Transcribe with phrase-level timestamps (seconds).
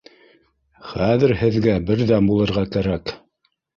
[0.93, 3.15] —Хәҙер һеҙгә берҙәм булырға кәрәк.